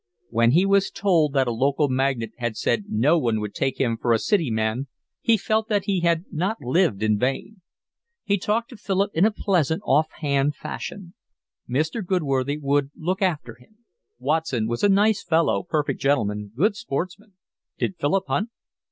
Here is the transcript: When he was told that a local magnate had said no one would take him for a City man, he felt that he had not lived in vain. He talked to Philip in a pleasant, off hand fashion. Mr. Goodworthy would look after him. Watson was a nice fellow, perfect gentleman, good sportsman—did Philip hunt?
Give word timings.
When 0.31 0.49
he 0.53 0.65
was 0.65 0.89
told 0.89 1.33
that 1.33 1.45
a 1.47 1.51
local 1.53 1.87
magnate 1.87 2.33
had 2.39 2.57
said 2.57 2.85
no 2.89 3.19
one 3.19 3.39
would 3.39 3.53
take 3.53 3.79
him 3.79 3.97
for 3.97 4.13
a 4.13 4.17
City 4.17 4.49
man, 4.49 4.87
he 5.21 5.37
felt 5.37 5.67
that 5.69 5.83
he 5.85 5.99
had 5.99 6.25
not 6.31 6.59
lived 6.59 7.03
in 7.03 7.19
vain. 7.19 7.61
He 8.23 8.39
talked 8.39 8.69
to 8.71 8.77
Philip 8.77 9.11
in 9.13 9.25
a 9.25 9.31
pleasant, 9.31 9.83
off 9.85 10.11
hand 10.13 10.55
fashion. 10.55 11.13
Mr. 11.69 12.03
Goodworthy 12.03 12.57
would 12.57 12.89
look 12.97 13.21
after 13.21 13.53
him. 13.59 13.77
Watson 14.17 14.67
was 14.67 14.83
a 14.83 14.89
nice 14.89 15.23
fellow, 15.23 15.61
perfect 15.69 16.01
gentleman, 16.01 16.51
good 16.55 16.75
sportsman—did 16.75 17.97
Philip 17.97 18.23
hunt? 18.27 18.49